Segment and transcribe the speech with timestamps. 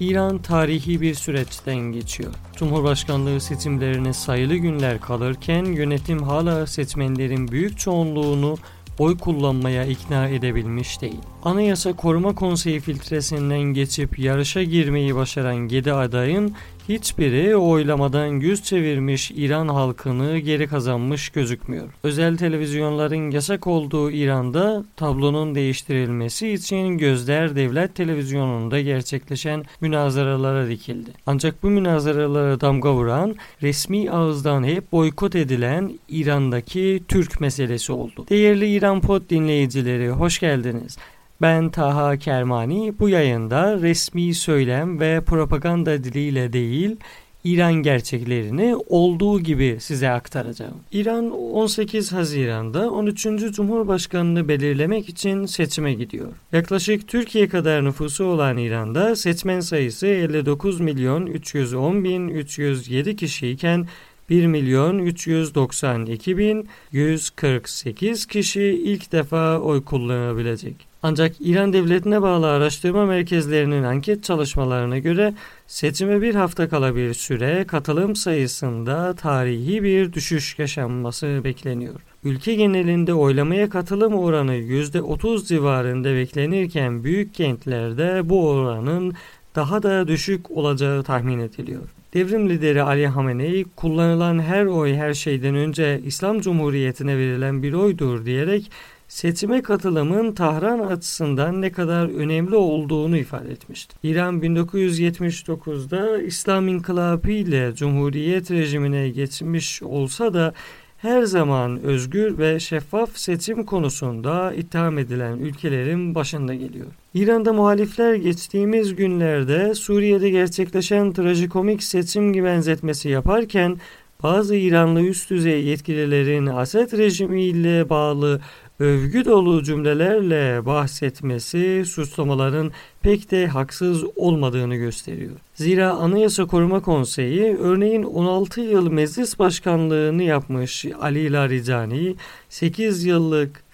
[0.00, 2.34] İran tarihi bir süreçten geçiyor.
[2.56, 8.56] Cumhurbaşkanlığı seçimlerine sayılı günler kalırken yönetim hala seçmenlerin büyük çoğunluğunu
[8.98, 11.20] oy kullanmaya ikna edebilmiş değil.
[11.46, 16.54] Anayasa Koruma Konseyi filtresinden geçip yarışa girmeyi başaran 7 adayın
[16.88, 21.88] hiçbiri oylamadan yüz çevirmiş İran halkını geri kazanmış gözükmüyor.
[22.02, 31.10] Özel televizyonların yasak olduğu İran'da tablonun değiştirilmesi için gözler devlet televizyonunda gerçekleşen münazaralara dikildi.
[31.26, 38.26] Ancak bu münazaralara damga vuran resmi ağızdan hep boykot edilen İran'daki Türk meselesi oldu.
[38.30, 40.98] Değerli İran Pod dinleyicileri hoş geldiniz.
[41.42, 42.94] Ben Taha Kermani.
[42.98, 46.96] Bu yayında resmi söylem ve propaganda diliyle değil,
[47.44, 50.74] İran gerçeklerini olduğu gibi size aktaracağım.
[50.92, 53.22] İran 18 Haziran'da 13.
[53.52, 56.28] Cumhurbaşkanını belirlemek için seçime gidiyor.
[56.52, 63.86] Yaklaşık Türkiye kadar nüfusu olan İran'da seçmen sayısı 59 milyon 310 bin 307 kişiyken
[64.30, 70.95] 1 milyon 392 bin 148 kişi ilk defa oy kullanabilecek.
[71.08, 75.34] Ancak İran devletine bağlı araştırma merkezlerinin anket çalışmalarına göre
[75.66, 82.00] seçime bir hafta kala bir süre katılım sayısında tarihi bir düşüş yaşanması bekleniyor.
[82.24, 89.14] Ülke genelinde oylamaya katılım oranı %30 civarında beklenirken büyük kentlerde bu oranın
[89.54, 91.82] daha da düşük olacağı tahmin ediliyor.
[92.14, 98.24] Devrim lideri Ali Hamenei kullanılan her oy her şeyden önce İslam Cumhuriyeti'ne verilen bir oydur
[98.24, 98.70] diyerek
[99.08, 103.96] seçime katılımın Tahran açısından ne kadar önemli olduğunu ifade etmişti.
[104.02, 110.54] İran 1979'da İslam inkılabı ile Cumhuriyet rejimine geçmiş olsa da
[110.96, 116.86] her zaman özgür ve şeffaf seçim konusunda itham edilen ülkelerin başında geliyor.
[117.14, 123.76] İran'da muhalifler geçtiğimiz günlerde Suriye'de gerçekleşen trajikomik seçim benzetmesi yaparken
[124.22, 128.40] bazı İranlı üst düzey yetkililerin Asad rejimiyle bağlı
[128.80, 132.72] övgü dolu cümlelerle bahsetmesi suçlamaların
[133.02, 135.36] pek de haksız olmadığını gösteriyor.
[135.54, 142.16] Zira Anayasa Koruma Konseyi örneğin 16 yıl meclis başkanlığını yapmış Ali Larijani,
[142.48, 143.66] 8 yıllık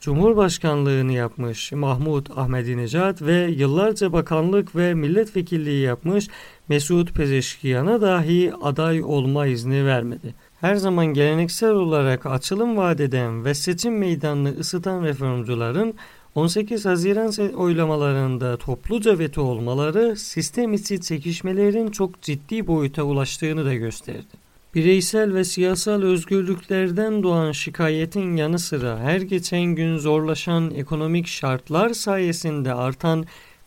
[0.00, 6.28] Cumhurbaşkanlığını yapmış Mahmut Ahmedinejad ve yıllarca bakanlık ve milletvekilliği yapmış
[6.68, 13.98] Mesut Pezeşkiyan'a dahi aday olma izni vermedi her zaman geleneksel olarak açılım vadeden ve seçim
[13.98, 15.94] meydanını ısıtan reformcuların
[16.34, 24.26] 18 Haziran oylamalarında topluca veto olmaları sistem içi çekişmelerin çok ciddi boyuta ulaştığını da gösterdi.
[24.74, 32.74] Bireysel ve siyasal özgürlüklerden doğan şikayetin yanı sıra her geçen gün zorlaşan ekonomik şartlar sayesinde
[32.74, 33.24] artan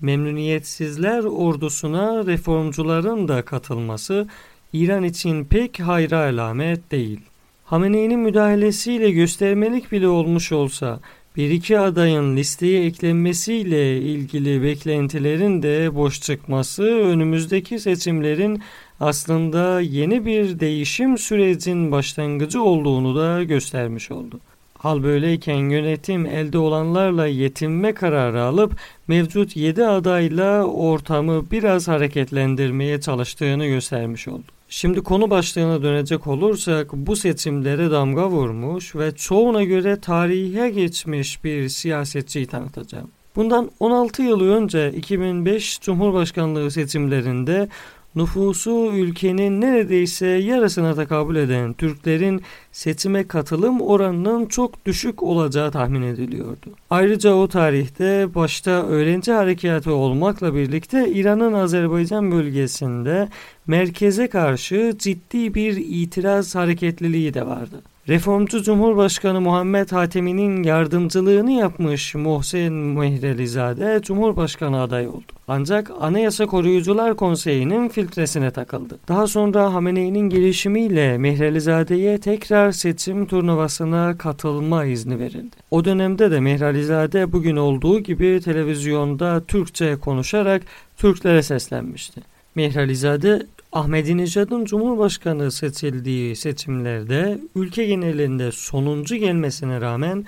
[0.00, 4.28] memnuniyetsizler ordusuna reformcuların da katılması
[4.72, 7.20] İran için pek hayra alamet değil.
[7.64, 11.00] Hamene'nin müdahalesiyle göstermelik bile olmuş olsa
[11.36, 18.62] bir iki adayın listeye eklenmesiyle ilgili beklentilerin de boş çıkması önümüzdeki seçimlerin
[19.00, 24.40] aslında yeni bir değişim sürecin başlangıcı olduğunu da göstermiş oldu.
[24.78, 28.76] Hal böyleyken yönetim elde olanlarla yetinme kararı alıp
[29.08, 34.59] mevcut 7 adayla ortamı biraz hareketlendirmeye çalıştığını göstermiş oldu.
[34.72, 41.68] Şimdi konu başlığına dönecek olursak bu seçimlere damga vurmuş ve çoğuna göre tarihe geçmiş bir
[41.68, 43.10] siyasetçiyi tanıtacağım.
[43.36, 47.68] Bundan 16 yıl önce 2005 Cumhurbaşkanlığı seçimlerinde
[48.14, 56.70] nüfusu ülkenin neredeyse yarısına tekabül eden Türklerin seçime katılım oranının çok düşük olacağı tahmin ediliyordu.
[56.90, 63.28] Ayrıca o tarihte başta öğrenci harekatı olmakla birlikte İran'ın Azerbaycan bölgesinde
[63.66, 67.82] merkeze karşı ciddi bir itiraz hareketliliği de vardı.
[68.10, 75.32] Reformcu Cumhurbaşkanı Muhammed Hatemi'nin yardımcılığını yapmış Muhsen Mehrelizade Cumhurbaşkanı adayı oldu.
[75.48, 78.98] Ancak Anayasa Koruyucular Konseyi'nin filtresine takıldı.
[79.08, 85.56] Daha sonra Hamene'nin gelişimiyle Mehrelizade'ye tekrar seçim turnuvasına katılma izni verildi.
[85.70, 90.62] O dönemde de Mehrelizade bugün olduğu gibi televizyonda Türkçe konuşarak
[90.96, 92.20] Türklere seslenmişti.
[92.54, 93.42] Mehralizade
[93.72, 100.24] Ahmedinejad'ın Cumhurbaşkanı seçildiği seçimlerde ülke genelinde sonuncu gelmesine rağmen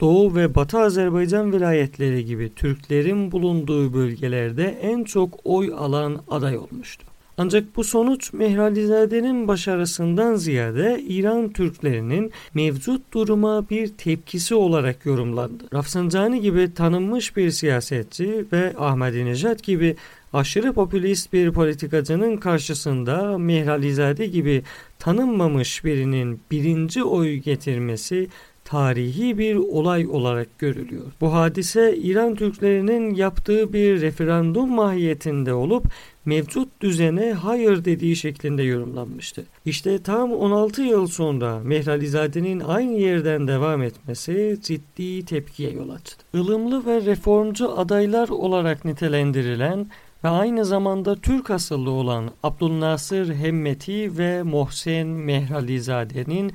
[0.00, 7.13] Doğu ve Batı Azerbaycan vilayetleri gibi Türklerin bulunduğu bölgelerde en çok oy alan aday olmuştu.
[7.38, 15.64] Ancak bu sonuç Mehralizade'nin başarısından ziyade İran Türklerinin mevcut duruma bir tepkisi olarak yorumlandı.
[15.74, 19.96] Rafsanjani gibi tanınmış bir siyasetçi ve Ahmadinejad gibi
[20.32, 24.62] aşırı popülist bir politikacının karşısında Mehralizade gibi
[24.98, 28.28] tanınmamış birinin birinci oy getirmesi
[28.64, 31.04] tarihi bir olay olarak görülüyor.
[31.20, 35.86] Bu hadise İran Türklerinin yaptığı bir referandum mahiyetinde olup
[36.24, 39.44] mevcut düzene hayır dediği şeklinde yorumlanmıştı.
[39.64, 46.24] İşte tam 16 yıl sonra Mehralizade'nin aynı yerden devam etmesi ciddi tepkiye yol açtı.
[46.34, 49.86] Ilımlı ve reformcu adaylar olarak nitelendirilen
[50.24, 56.52] ve aynı zamanda Türk asıllı olan Abdülnasır Hemmeti ve Mohsen Mehralizade'nin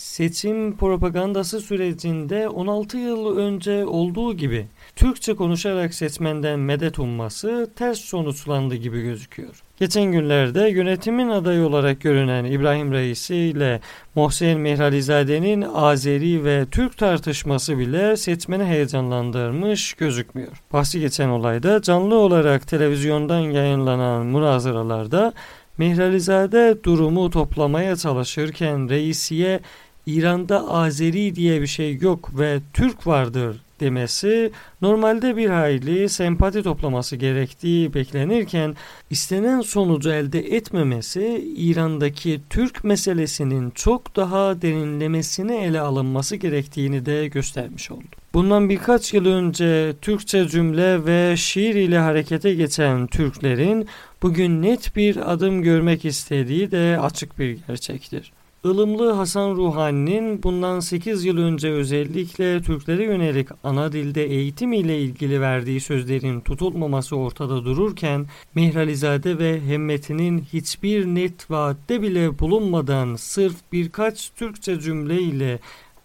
[0.00, 4.66] seçim propagandası sürecinde 16 yıl önce olduğu gibi
[4.96, 9.62] Türkçe konuşarak seçmenden medet umması ters sonuçlandı gibi gözüküyor.
[9.76, 13.80] Geçen günlerde yönetimin adayı olarak görünen İbrahim Reisi ile
[14.14, 20.62] Mohsen Mehralizade'nin Azeri ve Türk tartışması bile seçmeni heyecanlandırmış gözükmüyor.
[20.72, 25.32] Bahsi geçen olayda canlı olarak televizyondan yayınlanan münazaralarda
[25.80, 29.60] Mehralizade durumu toplamaya çalışırken reisiye
[30.06, 34.50] İran'da Azeri diye bir şey yok ve Türk vardır demesi
[34.82, 38.76] normalde bir hayli sempati toplaması gerektiği beklenirken
[39.10, 47.90] istenen sonucu elde etmemesi İran'daki Türk meselesinin çok daha derinlemesine ele alınması gerektiğini de göstermiş
[47.90, 48.04] oldu.
[48.34, 53.88] Bundan birkaç yıl önce Türkçe cümle ve şiir ile harekete geçen Türklerin
[54.22, 58.32] bugün net bir adım görmek istediği de açık bir gerçektir.
[58.64, 65.40] Ilımlı Hasan Ruhani'nin bundan 8 yıl önce özellikle Türklere yönelik ana dilde eğitim ile ilgili
[65.40, 74.30] verdiği sözlerin tutulmaması ortada dururken Mehralizade ve Hemmet'inin hiçbir net vaatte bile bulunmadan sırf birkaç
[74.30, 75.58] Türkçe cümle ile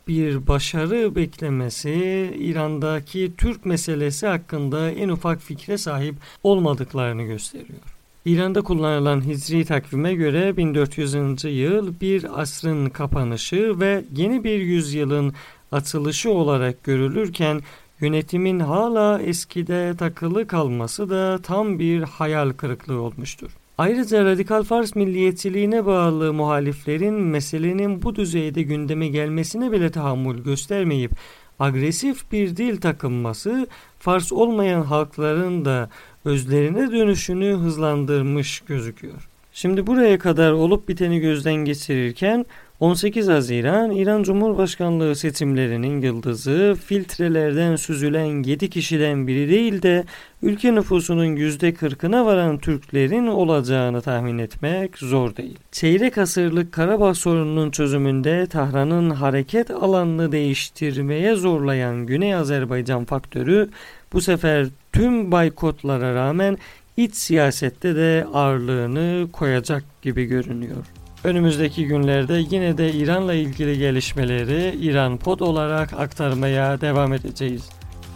[0.08, 1.94] bir başarı beklemesi
[2.40, 7.95] İran'daki Türk meselesi hakkında en ufak fikre sahip olmadıklarını gösteriyor.
[8.26, 11.44] İran'da kullanılan Hicri takvime göre 1400.
[11.44, 15.34] yıl bir asrın kapanışı ve yeni bir yüzyılın
[15.72, 17.62] atılışı olarak görülürken
[18.00, 23.52] yönetimin hala eskide takılı kalması da tam bir hayal kırıklığı olmuştur.
[23.78, 31.12] Ayrıca radikal Fars milliyetçiliğine bağlı muhaliflerin meselenin bu düzeyde gündeme gelmesine bile tahammül göstermeyip
[31.60, 33.68] agresif bir dil takınması
[34.00, 35.90] Fars olmayan halkların da
[36.26, 39.30] özlerine dönüşünü hızlandırmış gözüküyor.
[39.54, 42.46] Şimdi buraya kadar olup biteni gözden geçirirken
[42.80, 50.04] 18 Haziran İran Cumhurbaşkanlığı seçimlerinin yıldızı filtrelerden süzülen 7 kişiden biri değil de
[50.42, 55.60] ülke nüfusunun %40'ına varan Türklerin olacağını tahmin etmek zor değil.
[55.72, 63.70] Çeyrek asırlık Karabağ sorununun çözümünde Tahran'ın hareket alanını değiştirmeye zorlayan Güney Azerbaycan faktörü
[64.14, 66.58] bu sefer tüm baykotlara rağmen
[66.98, 70.86] iç siyasette de ağırlığını koyacak gibi görünüyor.
[71.26, 77.70] Önümüzdeki günlerde yine de İran'la ilgili gelişmeleri İran Pod olarak aktarmaya devam edeceğiz.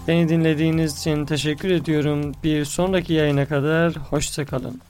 [0.08, 2.32] Beni dinlediğiniz için teşekkür ediyorum.
[2.44, 4.82] Bir sonraki yayına kadar hoşçakalın.